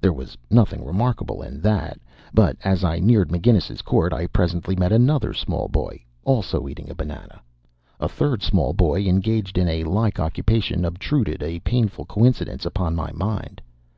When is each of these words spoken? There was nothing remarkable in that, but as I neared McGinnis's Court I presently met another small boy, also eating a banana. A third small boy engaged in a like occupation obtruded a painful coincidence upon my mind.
There 0.00 0.10
was 0.14 0.38
nothing 0.50 0.82
remarkable 0.86 1.42
in 1.42 1.60
that, 1.60 2.00
but 2.32 2.56
as 2.64 2.82
I 2.82 2.98
neared 2.98 3.28
McGinnis's 3.28 3.82
Court 3.82 4.10
I 4.10 4.26
presently 4.26 4.74
met 4.74 4.90
another 4.90 5.34
small 5.34 5.68
boy, 5.68 6.02
also 6.24 6.66
eating 6.66 6.88
a 6.88 6.94
banana. 6.94 7.42
A 8.00 8.08
third 8.08 8.42
small 8.42 8.72
boy 8.72 9.02
engaged 9.02 9.58
in 9.58 9.68
a 9.68 9.84
like 9.84 10.18
occupation 10.18 10.86
obtruded 10.86 11.42
a 11.42 11.60
painful 11.60 12.06
coincidence 12.06 12.64
upon 12.64 12.94
my 12.96 13.12
mind. 13.12 13.60